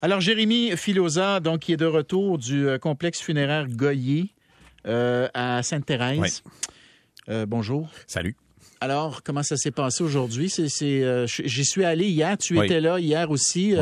Alors, 0.00 0.20
Jérémy 0.20 0.76
Filosa, 0.76 1.40
donc, 1.40 1.60
qui 1.60 1.72
est 1.72 1.76
de 1.76 1.84
retour 1.84 2.38
du 2.38 2.68
euh, 2.68 2.78
complexe 2.78 3.20
funéraire 3.20 3.66
Goyer 3.66 4.32
euh, 4.86 5.26
à 5.34 5.60
Sainte-Thérèse. 5.64 6.44
Euh, 7.28 7.46
bonjour. 7.46 7.90
Salut. 8.06 8.36
Alors, 8.80 9.24
comment 9.24 9.42
ça 9.42 9.56
s'est 9.56 9.72
passé 9.72 10.04
aujourd'hui? 10.04 10.54
J'y 10.56 11.64
suis 11.64 11.84
allé 11.84 12.06
hier. 12.06 12.38
Tu 12.38 12.64
étais 12.64 12.80
là 12.80 13.00
hier 13.00 13.28
aussi. 13.28 13.74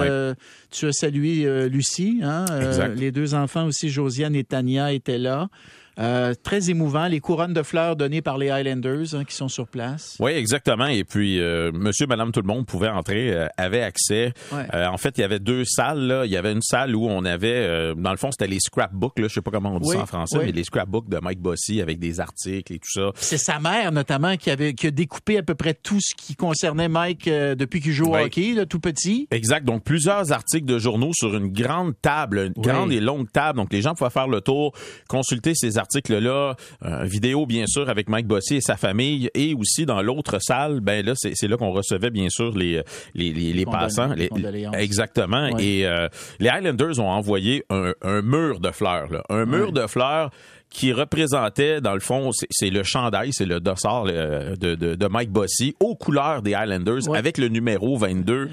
tu 0.70 0.86
as 0.86 0.92
salué 0.92 1.68
Lucie. 1.68 2.20
Hein? 2.22 2.46
les 2.94 3.12
deux 3.12 3.34
enfants 3.34 3.66
aussi, 3.66 3.90
Josiane 3.90 4.34
et 4.34 4.44
Tania, 4.44 4.94
étaient 4.94 5.18
là. 5.18 5.50
Euh, 5.98 6.34
très 6.42 6.68
émouvant, 6.68 7.06
les 7.06 7.20
couronnes 7.20 7.54
de 7.54 7.62
fleurs 7.62 7.96
données 7.96 8.20
par 8.20 8.36
les 8.36 8.50
Highlanders 8.50 9.14
hein, 9.14 9.24
qui 9.24 9.34
sont 9.34 9.48
sur 9.48 9.66
place. 9.66 10.16
Oui, 10.20 10.32
exactement. 10.32 10.86
Et 10.86 11.04
puis, 11.04 11.40
euh, 11.40 11.72
monsieur, 11.72 12.06
madame, 12.06 12.32
tout 12.32 12.42
le 12.42 12.46
monde 12.46 12.66
pouvait 12.66 12.88
entrer, 12.88 13.32
euh, 13.32 13.46
avait 13.56 13.82
accès. 13.82 14.32
en 14.52 14.96
fait, 14.98 15.16
il 15.16 15.22
y 15.22 15.24
avait 15.24 15.38
deux 15.38 15.64
salles. 15.64 16.00
Là. 16.00 16.26
Il 16.26 16.30
y 16.30 16.36
avait 16.36 16.52
une 16.52 16.62
salle 16.62 16.94
où 16.94 17.06
on 17.06 17.24
avait, 17.24 17.94
dans 17.96 18.10
le 18.10 18.16
fond, 18.16 18.30
c'était 18.30 18.46
les 18.46 18.60
scrapbooks. 18.60 19.18
Là. 19.18 19.28
Je 19.28 19.34
sais 19.34 19.40
pas 19.40 19.50
comment 19.50 19.74
on 19.74 19.80
dit 19.80 19.88
ça 19.88 20.00
en 20.00 20.06
français, 20.06 20.38
mais 20.44 20.52
les 20.52 20.64
scrapbooks 20.64 21.08
de 21.08 21.18
Mike 21.18 21.40
Bossy 21.40 21.80
avec 21.80 21.98
des 21.98 22.20
articles 22.20 22.72
et 22.72 22.78
tout 22.78 22.90
ça. 22.90 23.10
C'est 23.16 23.38
sa 23.38 23.58
mère, 23.58 23.92
notamment, 23.92 24.36
qui, 24.36 24.50
avait, 24.50 24.74
qui 24.74 24.88
a 24.88 24.90
découpé 24.90 25.38
à 25.38 25.42
peu 25.42 25.54
près 25.54 25.74
tout 25.74 26.00
ce 26.00 26.14
qui 26.14 26.34
concernait 26.34 26.88
Mike 26.88 27.28
depuis 27.28 27.80
qu'il 27.80 27.92
joue 27.92 28.12
au 28.12 28.16
hockey, 28.16 28.52
là, 28.52 28.66
tout 28.66 28.80
petit. 28.80 29.28
Exact. 29.30 29.64
Donc, 29.64 29.84
plusieurs 29.84 30.32
articles 30.32 30.66
de 30.66 30.78
journaux 30.78 31.12
sur 31.14 31.34
une 31.34 31.52
grande 31.52 31.94
table, 32.02 32.52
une 32.54 32.62
grande 32.62 32.92
et 32.92 33.00
longue 33.00 33.30
table. 33.32 33.58
Donc, 33.58 33.72
les 33.72 33.80
gens 33.80 33.94
pouvaient 33.94 34.10
faire 34.10 34.28
le 34.28 34.40
tour, 34.40 34.72
consulter 35.08 35.54
ces 35.54 35.78
articles 35.78 35.85
article-là, 35.86 36.56
euh, 36.84 37.04
vidéo 37.04 37.46
bien 37.46 37.66
sûr 37.66 37.88
avec 37.88 38.08
Mike 38.08 38.26
Bossy 38.26 38.56
et 38.56 38.60
sa 38.60 38.76
famille, 38.76 39.30
et 39.34 39.54
aussi 39.54 39.86
dans 39.86 40.02
l'autre 40.02 40.38
salle, 40.40 40.80
ben 40.80 41.04
là 41.04 41.12
c'est 41.16 41.48
là 41.48 41.56
qu'on 41.56 41.70
recevait 41.70 42.10
bien 42.10 42.28
sûr 42.28 42.56
les 42.56 42.82
les, 43.14 43.32
les, 43.32 43.64
passants, 43.64 44.12
les, 44.14 44.28
exactement. 44.72 45.46
Et 45.58 45.86
euh, 45.86 46.08
les 46.40 46.48
Highlanders 46.48 46.98
ont 46.98 47.10
envoyé 47.10 47.64
un, 47.70 47.92
un 48.02 48.22
mur 48.22 48.60
de 48.60 48.70
fleurs, 48.70 49.12
là. 49.12 49.22
un 49.28 49.46
mur 49.46 49.72
de 49.72 49.86
fleurs 49.86 50.30
qui 50.70 50.92
représentait, 50.92 51.80
dans 51.80 51.94
le 51.94 52.00
fond, 52.00 52.30
c'est 52.50 52.70
le 52.70 52.82
chandail, 52.82 53.32
c'est 53.32 53.46
le 53.46 53.60
dossard 53.60 54.04
de, 54.04 54.56
de, 54.56 54.94
de, 54.94 55.06
Mike 55.06 55.30
Bossy 55.30 55.74
aux 55.80 55.94
couleurs 55.94 56.42
des 56.42 56.54
Highlanders 56.54 57.14
avec 57.14 57.38
le 57.38 57.48
numéro 57.48 57.96
22. 57.96 58.50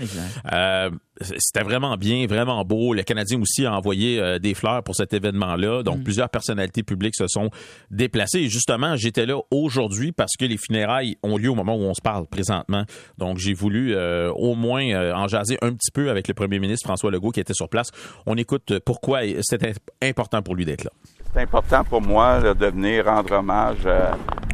Euh, 0.52 0.90
c'était 1.22 1.64
vraiment 1.64 1.98
bien, 1.98 2.26
vraiment 2.26 2.64
beau. 2.64 2.94
Le 2.94 3.04
Canadien 3.04 3.42
aussi 3.42 3.66
a 3.66 3.74
envoyé 3.74 4.20
euh, 4.20 4.40
des 4.40 4.54
fleurs 4.54 4.84
pour 4.84 4.96
cet 4.96 5.14
événement-là. 5.14 5.84
Donc, 5.84 6.00
mm. 6.00 6.04
plusieurs 6.04 6.30
personnalités 6.30 6.84
publiques 6.84 7.16
se 7.16 7.28
sont 7.28 7.50
déplacées. 7.92 8.40
Et 8.40 8.50
justement, 8.50 8.96
j'étais 8.96 9.26
là 9.26 9.40
aujourd'hui 9.52 10.12
parce 10.12 10.36
que 10.38 10.46
les 10.46 10.58
funérailles 10.58 11.18
ont 11.24 11.38
lieu 11.38 11.50
au 11.50 11.56
moment 11.56 11.76
où 11.76 11.82
on 11.82 11.94
se 11.94 12.02
parle 12.02 12.28
présentement. 12.28 12.86
Donc, 13.18 13.38
j'ai 13.38 13.54
voulu 13.54 13.96
euh, 13.96 14.32
au 14.32 14.56
moins 14.56 15.14
en 15.14 15.28
jaser 15.28 15.58
un 15.62 15.74
petit 15.74 15.92
peu 15.92 16.10
avec 16.10 16.28
le 16.28 16.34
premier 16.34 16.60
ministre 16.60 16.88
François 16.88 17.12
Legault 17.12 17.32
qui 17.32 17.40
était 17.40 17.54
sur 17.54 17.70
place. 17.70 17.90
On 18.26 18.38
écoute 18.38 18.80
pourquoi 18.86 19.22
c'était 19.42 19.74
important 20.02 20.42
pour 20.42 20.56
lui 20.56 20.66
d'être 20.66 20.84
là. 20.84 20.92
C'est 21.34 21.42
important 21.42 21.84
pour 21.84 22.02
moi 22.02 22.40
de 22.54 22.66
venir 22.68 23.06
rendre 23.06 23.34
hommage 23.34 23.88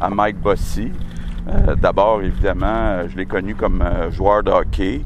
à 0.00 0.08
Mike 0.08 0.38
Bossy. 0.38 0.90
D'abord, 1.76 2.22
évidemment, 2.22 3.06
je 3.08 3.16
l'ai 3.16 3.26
connu 3.26 3.54
comme 3.54 3.84
joueur 4.10 4.42
de 4.42 4.50
hockey. 4.50 5.02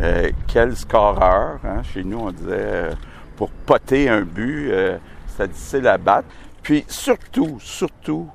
Euh, 0.00 0.30
quel 0.46 0.74
scoreur. 0.76 1.58
Hein? 1.64 1.82
Chez 1.82 2.02
nous, 2.02 2.18
on 2.18 2.30
disait 2.30 2.48
euh, 2.50 2.92
pour 3.36 3.50
poter 3.50 4.08
un 4.08 4.22
but, 4.22 4.70
euh, 4.70 4.96
c'est 5.36 5.48
difficile 5.48 5.86
à 5.86 5.98
battre. 5.98 6.28
Puis 6.62 6.84
surtout, 6.88 7.58
surtout, 7.60 8.28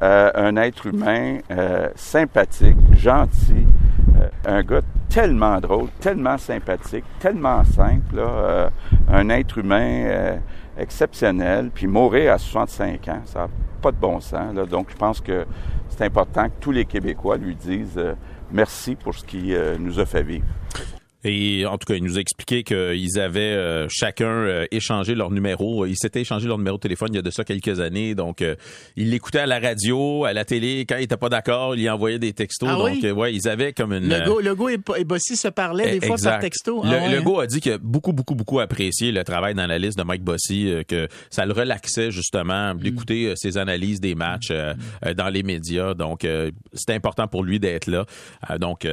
un 0.00 0.54
être 0.56 0.86
humain 0.86 1.38
sympathique, 1.96 2.76
gentil, 2.96 3.66
un 4.46 4.62
gars 4.62 4.80
tellement 5.08 5.58
drôle, 5.60 5.88
tellement 6.00 6.38
sympathique, 6.38 7.04
tellement 7.18 7.64
simple, 7.64 8.22
un 9.08 9.28
être 9.30 9.58
humain 9.58 10.38
exceptionnel, 10.78 11.70
puis 11.72 11.86
mourir 11.86 12.32
à 12.32 12.38
65 12.38 13.08
ans, 13.08 13.22
ça 13.24 13.40
n'a 13.40 13.48
pas 13.80 13.90
de 13.90 13.96
bon 13.96 14.20
sens. 14.20 14.54
Donc 14.68 14.90
je 14.90 14.96
pense 14.96 15.20
que 15.20 15.46
c'est 15.88 16.04
important 16.04 16.46
que 16.46 16.60
tous 16.60 16.72
les 16.72 16.84
Québécois 16.84 17.36
lui 17.36 17.56
disent 17.56 18.00
merci 18.52 18.94
pour 18.94 19.14
ce 19.14 19.24
qu'il 19.24 19.58
nous 19.80 19.98
a 19.98 20.06
fait 20.06 20.22
vivre. 20.22 20.46
Et 21.24 21.66
en 21.66 21.78
tout 21.78 21.86
cas, 21.86 21.94
il 21.94 22.04
nous 22.04 22.16
a 22.16 22.20
expliqué 22.20 22.62
qu'ils 22.62 23.18
avaient 23.18 23.40
euh, 23.40 23.86
chacun 23.90 24.26
euh, 24.26 24.66
échangé 24.70 25.16
leur 25.16 25.32
numéro. 25.32 25.84
Ils 25.84 25.96
s'étaient 25.96 26.20
échangé 26.20 26.46
leur 26.46 26.58
numéro 26.58 26.76
de 26.76 26.82
téléphone 26.82 27.08
il 27.12 27.16
y 27.16 27.18
a 27.18 27.22
de 27.22 27.30
ça 27.30 27.42
quelques 27.42 27.80
années. 27.80 28.14
Donc, 28.14 28.40
euh, 28.40 28.54
ils 28.96 29.10
l'écoutaient 29.10 29.40
à 29.40 29.46
la 29.46 29.58
radio, 29.58 30.24
à 30.24 30.32
la 30.32 30.44
télé. 30.44 30.86
Quand 30.88 30.94
ils 30.96 31.02
n'étaient 31.02 31.16
pas 31.16 31.28
d'accord, 31.28 31.74
ils 31.74 31.90
envoyaient 31.90 32.20
des 32.20 32.32
textos. 32.34 32.68
Ah 32.70 32.76
donc, 32.76 33.16
ouais, 33.16 33.34
ils 33.34 33.48
avaient 33.48 33.72
comme 33.72 33.92
une. 33.92 34.08
Le 34.08 34.54
go, 34.54 34.68
et, 34.68 35.04
Bossy 35.04 35.36
se 35.36 35.48
parlaient 35.48 35.98
des 35.98 36.06
fois 36.06 36.16
par 36.22 36.38
texto. 36.38 36.82
Ah 36.84 37.08
le, 37.08 37.20
go 37.20 37.40
a 37.40 37.46
dit 37.46 37.60
que 37.60 37.76
beaucoup, 37.78 38.12
beaucoup, 38.12 38.36
beaucoup 38.36 38.60
apprécié 38.60 39.10
le 39.10 39.24
travail 39.24 39.54
d'analyse 39.54 39.96
de 39.96 40.02
Mike 40.04 40.22
Bossy, 40.22 40.72
que 40.86 41.08
ça 41.30 41.46
le 41.46 41.52
relaxait 41.52 42.12
justement 42.12 42.74
mm. 42.74 42.78
d'écouter 42.78 43.32
ses 43.34 43.58
analyses 43.58 44.00
des 44.00 44.14
matchs 44.14 44.52
mm. 44.52 45.14
dans 45.14 45.28
les 45.30 45.42
médias. 45.42 45.94
Donc, 45.94 46.24
c'était 46.74 46.94
important 46.94 47.26
pour 47.26 47.42
lui 47.42 47.58
d'être 47.58 47.88
là. 47.88 48.06
donc, 48.60 48.86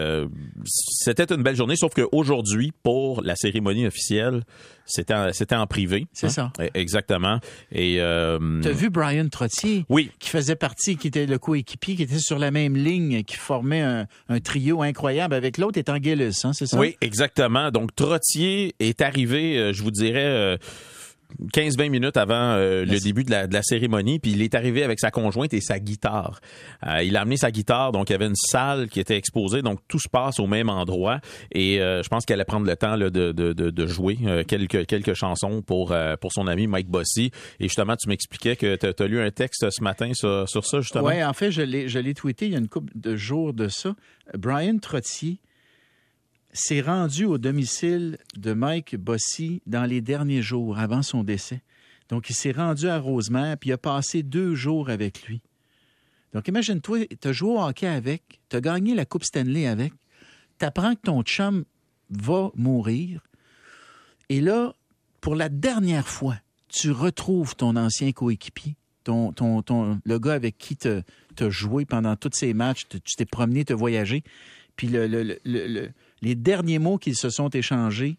c'était 0.66 1.31
une 1.31 1.44
belle 1.44 1.56
journée, 1.56 1.75
sauf 1.75 1.94
que 1.94 2.02
aujourd'hui, 2.16 2.72
pour 2.84 3.22
la 3.22 3.36
cérémonie 3.36 3.86
officielle, 3.86 4.44
c'était 4.86 5.14
en, 5.14 5.34
c'était 5.34 5.56
en 5.56 5.68
privé. 5.68 6.08
C'est 6.14 6.30
ça. 6.30 6.52
E, 6.59 6.70
exactement. 6.74 7.40
Et 7.72 7.98
euh, 8.00 8.62
t'as 8.62 8.72
vu 8.72 8.90
Brian 8.90 9.28
Trottier, 9.30 9.86
oui, 9.90 10.12
qui 10.20 10.30
faisait 10.30 10.56
partie, 10.56 10.96
qui 10.98 11.08
était 11.08 11.25
le 11.25 11.40
coéquipier, 11.40 11.96
qui 11.96 12.04
était 12.04 12.20
sur 12.20 12.40
la 12.40 12.52
même 12.52 12.75
ligne, 12.75 13.24
qui 13.24 13.36
formait 13.36 13.81
un, 13.81 14.06
trio 14.44 14.81
incroyable 14.81 15.34
avec 15.34 15.58
l'autre 15.58 15.80
étant 15.80 15.98
Gillis, 15.98 16.42
hein, 16.44 16.54
c'est 16.54 16.68
ça? 16.68 16.78
Oui, 16.78 16.96
exactement. 17.02 17.72
Donc 17.72 17.96
Trottier 17.96 18.75
est 18.80 19.02
arrivé, 19.02 19.58
euh, 19.58 19.74
je 19.74 19.81
vous 19.81 19.92
dirais. 19.92 20.25
Euh, 20.25 20.58
15-20 21.53 21.90
minutes 21.90 22.18
avant 22.18 22.53
euh, 22.53 22.86
le 22.86 23.00
début 23.00 23.24
de 23.24 23.31
la, 23.31 23.62
cérémonie, 23.62 24.19
puis 24.19 24.31
il 24.31 24.41
est 24.41 24.56
arrivé 24.56 24.84
avec 24.84 25.00
sa 25.00 25.12
conjointe 25.12 25.53
et 25.53 25.62
sa 25.62 25.80
guitare. 25.80 26.40
Euh, 26.86 27.03
il 27.03 27.18
a 27.18 27.22
amené 27.22 27.38
sa 27.38 27.52
guitare, 27.52 27.91
donc 27.91 28.09
il 28.09 28.13
y 28.13 28.16
avait 28.16 28.28
une 28.28 28.36
salle 28.36 28.90
qui 28.90 29.00
était 29.00 29.18
exposée, 29.18 29.62
donc 29.62 29.80
tout 29.88 30.00
se 30.00 30.09
passe 30.09 30.40
au 30.40 30.47
même 30.47 30.69
endroit. 30.69 31.19
Et 31.52 31.81
euh, 31.81 32.03
je 32.03 32.09
pense 32.09 32.25
qu'elle 32.25 32.36
allait 32.36 32.46
prendre 32.46 32.66
le 32.66 32.75
temps 32.75 32.97
de, 32.97 33.09
de, 33.09 33.31
de, 33.31 33.88
jouer 33.88 34.18
quelques, 34.47 34.86
quelques 34.86 35.13
chansons 35.13 35.62
pour, 35.62 35.96
pour 36.22 36.31
son 36.31 36.47
ami 36.47 36.68
Mike 36.68 36.88
Bossy. 36.88 37.31
Et 37.59 37.66
justement, 37.66 37.96
tu 37.96 38.09
m'expliquais 38.09 38.56
que 38.56 38.75
tu 38.75 39.03
as, 39.03 39.07
lu 39.07 39.19
un 39.19 39.31
texte 39.31 39.69
ce 39.69 39.84
matin 39.84 40.12
sur, 40.13 40.47
sur 40.50 40.66
ça, 40.66 40.81
justement. 40.81 41.06
Oui, 41.06 41.24
en 41.24 41.34
fait, 41.34 41.52
je 41.52 41.62
l'ai 41.62 42.13
tweeté 42.13 42.47
il 42.47 42.52
y 42.53 42.56
a 42.56 42.59
une 42.59 42.69
couple 42.69 42.94
de 42.96 43.16
jours 43.16 43.53
de 43.53 43.68
ça. 43.68 43.96
Brian 44.34 44.78
Trottier 44.80 45.40
s'est 46.56 46.82
rendu 46.82 47.26
au 47.26 47.38
domicile 47.38 48.18
de 48.38 48.54
Mike 48.54 48.96
Bossy 48.96 49.62
dans 49.66 49.84
les 49.84 50.02
derniers 50.02 50.42
jours 50.42 50.80
avant 50.80 51.02
son 51.02 51.24
décès. 51.24 51.62
Donc, 52.10 52.30
il 52.30 52.34
s'est 52.34 52.52
rendu 52.52 52.88
à 52.88 52.98
Rosemère, 52.98 53.58
puis 53.58 53.72
a 53.72 53.78
passé 53.78 54.24
deux 54.24 54.56
jours 54.56 54.90
avec 54.90 55.24
lui. 55.24 55.42
Donc, 56.34 56.48
imagine-toi, 56.48 57.08
tu 57.20 57.28
as 57.28 57.34
joué 57.34 57.52
au 57.52 57.62
hockey 57.62 57.88
avec, 57.88 58.40
tu 58.50 58.56
as 58.56 58.62
gagné 58.62 58.96
la 58.96 59.06
Coupe 59.06 59.24
Stanley 59.24 59.68
avec, 59.68 59.94
tu 60.60 60.66
apprends 60.66 60.96
que 60.96 61.02
ton 61.02 61.24
chum 61.24 61.66
va 62.10 62.52
mourir, 62.56 63.22
et 64.30 64.42
là, 64.42 64.74
pour 65.22 65.36
la 65.36 65.50
dernière 65.50 66.08
fois, 66.08 66.38
tu 66.68 66.92
retrouves 66.92 67.56
ton 67.56 67.76
ancien 67.76 68.12
coéquipier, 68.12 68.76
ton, 69.04 69.32
ton, 69.34 69.62
ton, 69.62 70.00
le 70.04 70.20
gars 70.20 70.34
avec 70.34 70.58
qui 70.58 70.78
tu 70.78 70.88
as 70.88 71.50
joué 71.50 71.86
pendant 71.86 72.16
tous 72.16 72.32
ces 72.34 72.54
matchs, 72.54 72.88
tu 72.88 73.00
t'es 73.00 73.26
promené, 73.26 73.66
tu 73.66 73.74
as 73.74 73.76
voyagé, 73.76 74.24
puis 74.76 74.88
le, 74.88 75.08
le, 75.08 75.40
le 75.44 75.90
les 76.22 76.36
derniers 76.36 76.80
mots 76.80 76.98
qu'ils 76.98 77.16
se 77.16 77.30
sont 77.30 77.50
échangés, 77.50 78.18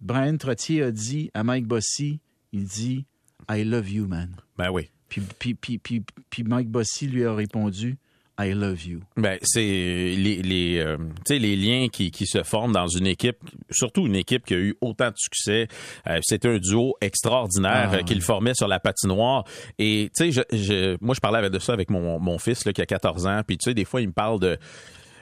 Brian 0.00 0.36
Trottier 0.36 0.82
a 0.82 0.90
dit 0.90 1.30
à 1.34 1.42
Mike 1.42 1.66
Bossy, 1.66 2.20
il 2.52 2.64
dit 2.64 3.04
I 3.50 3.64
love 3.64 3.90
you, 3.90 4.06
man. 4.06 4.30
Ben 4.58 4.70
oui. 4.70 4.90
Puis, 5.08 5.22
puis, 5.54 5.78
puis, 5.78 6.02
puis 6.30 6.42
Mike 6.42 6.68
Bossy 6.68 7.06
lui 7.06 7.24
a 7.24 7.34
répondu 7.34 7.96
I 8.38 8.52
love 8.52 8.86
you. 8.86 9.00
Ben, 9.16 9.38
c'est 9.40 9.60
les, 9.62 10.42
les, 10.42 10.78
euh, 10.78 10.98
les 11.30 11.56
liens 11.56 11.88
qui, 11.88 12.10
qui, 12.10 12.26
se 12.26 12.42
forment 12.42 12.72
dans 12.72 12.86
une 12.86 13.06
équipe, 13.06 13.38
surtout 13.70 14.06
une 14.06 14.16
équipe 14.16 14.44
qui 14.44 14.54
a 14.54 14.58
eu 14.58 14.76
autant 14.82 15.08
de 15.08 15.16
succès. 15.16 15.68
Euh, 16.06 16.18
c'est 16.22 16.44
un 16.44 16.58
duo 16.58 16.96
extraordinaire 17.00 17.90
ah. 17.92 18.02
qu'il 18.02 18.20
formait 18.20 18.52
sur 18.54 18.68
la 18.68 18.78
patinoire. 18.78 19.44
Et, 19.78 20.10
tu 20.14 20.30
sais, 20.30 20.32
je, 20.32 20.56
je, 20.56 20.96
moi, 21.00 21.14
je 21.14 21.20
parlais 21.20 21.48
de 21.48 21.58
ça 21.58 21.72
avec 21.72 21.88
mon, 21.88 22.18
mon 22.20 22.38
fils 22.38 22.66
là, 22.66 22.74
qui 22.74 22.82
a 22.82 22.86
14 22.86 23.26
ans. 23.26 23.40
Puis, 23.46 23.56
tu 23.56 23.70
sais, 23.70 23.74
des 23.74 23.86
fois, 23.86 24.02
il 24.02 24.08
me 24.08 24.12
parle 24.12 24.38
de 24.38 24.58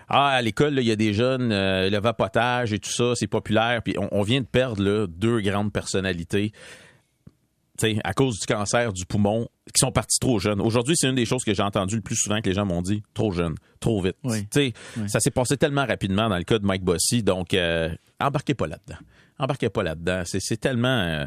ah, 0.09 0.29
à 0.29 0.43
l'école, 0.43 0.79
il 0.79 0.87
y 0.87 0.91
a 0.91 0.97
des 0.97 1.15
jeunes, 1.15 1.53
euh, 1.53 1.89
le 1.89 1.99
vapotage 1.99 2.73
et 2.73 2.79
tout 2.79 2.91
ça, 2.91 3.13
c'est 3.15 3.27
populaire. 3.27 3.83
Puis 3.83 3.95
on, 3.99 4.23
vient 4.23 4.41
de 4.41 4.47
perdre 4.47 4.83
là, 4.83 5.07
deux 5.07 5.41
grandes 5.41 5.73
personnalités. 5.73 6.53
à 8.05 8.13
cause 8.15 8.39
du 8.39 8.47
cancer 8.47 8.93
du 8.93 9.07
poumon, 9.07 9.49
qui 9.75 9.81
sont 9.81 9.93
partis 9.93 10.19
trop 10.21 10.39
jeunes. 10.39 10.61
Aujourd'hui, 10.61 10.95
c'est 10.97 11.09
une 11.09 11.15
des 11.15 11.25
choses 11.25 11.43
que 11.45 11.55
j'ai 11.55 11.63
entendues 11.63 11.97
le 11.97 12.03
plus 12.03 12.17
souvent 12.17 12.41
que 12.41 12.49
les 12.49 12.55
gens 12.55 12.67
m'ont 12.67 12.83
dit 12.83 13.03
trop 13.15 13.33
jeune, 13.33 13.55
trop 13.81 14.03
vite. 14.03 14.17
Ça 15.07 15.21
s'est 15.21 15.31
passé 15.31 15.57
tellement 15.57 15.87
rapidement 15.87 16.29
dans 16.29 16.39
le 16.39 16.45
cas 16.45 16.59
de 16.59 16.67
Mike 16.67 16.85
Bossy, 16.85 17.23
donc 17.23 17.55
euh, 17.55 17.89
embarquez 18.21 18.55
pas 18.55 18.67
là-dedans. 18.67 18.99
Embarquez 19.39 19.69
pas 19.69 19.83
là-dedans. 19.83 20.23
C'est 20.25 20.61
tellement. 20.61 20.89
Euh, 20.89 21.27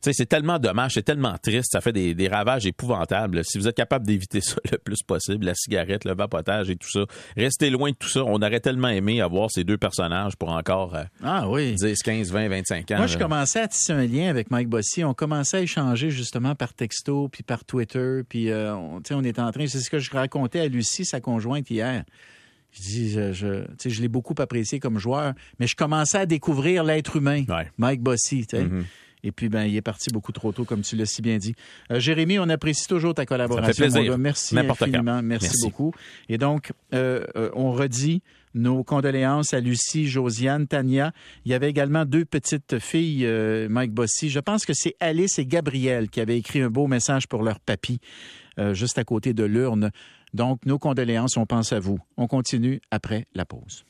c'est 0.00 0.26
tellement 0.26 0.58
dommage, 0.58 0.94
c'est 0.94 1.02
tellement 1.02 1.36
triste, 1.42 1.72
ça 1.72 1.80
fait 1.80 1.92
des, 1.92 2.28
ravages 2.28 2.66
épouvantables. 2.66 3.44
Si 3.44 3.58
vous 3.58 3.68
êtes 3.68 3.76
capable 3.76 4.06
d'éviter 4.06 4.40
ça 4.40 4.56
le 4.70 4.78
plus 4.78 5.02
possible, 5.02 5.46
la 5.46 5.54
cigarette, 5.54 6.04
le 6.04 6.14
vapotage 6.14 6.70
et 6.70 6.76
tout 6.76 6.90
ça, 6.90 7.00
restez 7.36 7.70
loin 7.70 7.90
de 7.90 7.96
tout 7.96 8.08
ça. 8.08 8.24
On 8.24 8.40
aurait 8.40 8.60
tellement 8.60 8.88
aimé 8.88 9.20
avoir 9.20 9.50
ces 9.50 9.64
deux 9.64 9.78
personnages 9.78 10.36
pour 10.36 10.50
encore 10.50 10.94
euh, 10.94 11.04
ah, 11.22 11.48
oui. 11.48 11.74
10, 11.74 12.02
15, 12.02 12.30
20, 12.30 12.48
25 12.48 12.90
ans. 12.92 12.96
Moi, 12.98 13.06
je 13.06 13.18
commençais 13.18 13.60
à 13.60 13.68
tisser 13.68 13.92
un 13.92 14.06
lien 14.06 14.28
avec 14.28 14.50
Mike 14.50 14.68
Bossy. 14.68 15.04
On 15.04 15.14
commençait 15.14 15.58
à 15.58 15.60
échanger 15.60 16.10
justement 16.10 16.54
par 16.54 16.74
texto, 16.74 17.28
puis 17.28 17.42
par 17.42 17.64
Twitter, 17.64 18.22
puis 18.28 18.50
euh, 18.50 18.74
on, 18.74 19.02
on 19.10 19.24
était 19.24 19.40
en 19.40 19.50
train, 19.52 19.66
c'est 19.66 19.80
ce 19.80 19.90
que 19.90 19.98
je 19.98 20.10
racontais 20.10 20.60
à 20.60 20.68
Lucie, 20.68 21.04
sa 21.04 21.20
conjointe, 21.20 21.70
hier. 21.70 22.04
Je 22.72 22.80
dis, 22.82 23.10
je, 23.10 23.32
je, 23.32 24.00
l'ai 24.00 24.08
beaucoup 24.08 24.34
apprécié 24.38 24.78
comme 24.78 24.98
joueur, 24.98 25.34
mais 25.58 25.66
je 25.66 25.74
commençais 25.74 26.18
à 26.18 26.26
découvrir 26.26 26.84
l'être 26.84 27.16
humain, 27.16 27.44
Mike 27.78 28.00
Bossy. 28.00 28.42
Mm-hmm. 28.42 28.84
Et 29.22 29.32
puis, 29.32 29.48
ben, 29.48 29.64
il 29.64 29.76
est 29.76 29.82
parti 29.82 30.10
beaucoup 30.10 30.32
trop 30.32 30.52
tôt, 30.52 30.64
comme 30.64 30.82
tu 30.82 30.96
l'as 30.96 31.06
si 31.06 31.22
bien 31.22 31.38
dit. 31.38 31.54
Euh, 31.90 32.00
Jérémy, 32.00 32.38
on 32.38 32.48
apprécie 32.48 32.86
toujours 32.86 33.14
ta 33.14 33.26
collaboration. 33.26 33.66
Ça 33.66 33.72
fait 33.72 33.90
plaisir. 33.90 34.18
Merci 34.18 34.58
infiniment. 34.58 35.22
Merci, 35.22 35.56
beaucoup. 35.62 35.92
Et 36.28 36.38
donc, 36.38 36.72
euh, 36.94 37.24
euh, 37.36 37.50
on 37.54 37.72
redit 37.72 38.22
nos 38.54 38.82
condoléances 38.82 39.54
à 39.54 39.60
Lucie, 39.60 40.08
Josiane, 40.08 40.66
Tania. 40.66 41.12
Il 41.44 41.52
y 41.52 41.54
avait 41.54 41.70
également 41.70 42.04
deux 42.04 42.24
petites 42.24 42.78
filles, 42.80 43.24
Mike 43.68 43.92
Bossy. 43.92 44.28
Je 44.28 44.40
pense 44.40 44.66
que 44.66 44.72
c'est 44.74 44.96
Alice 44.98 45.38
et 45.38 45.46
Gabrielle 45.46 46.08
qui 46.08 46.20
avaient 46.20 46.38
écrit 46.38 46.60
un 46.60 46.70
beau 46.70 46.88
message 46.88 47.28
pour 47.28 47.44
leur 47.44 47.60
papy, 47.60 48.00
juste 48.72 48.98
à 48.98 49.04
côté 49.04 49.34
de 49.34 49.44
l'urne. 49.44 49.92
Donc, 50.34 50.66
nos 50.66 50.80
condoléances, 50.80 51.36
on 51.36 51.46
pense 51.46 51.72
à 51.72 51.78
vous. 51.78 52.00
On 52.16 52.26
continue 52.26 52.80
après 52.90 53.26
la 53.36 53.44
pause. 53.44 53.84